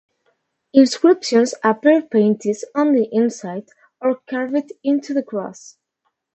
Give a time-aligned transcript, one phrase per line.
[0.73, 3.69] Inscriptions appear painted on the inside
[4.01, 5.77] or carved into the cross.